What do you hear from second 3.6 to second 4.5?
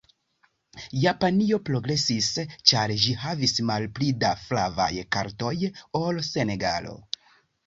malpli da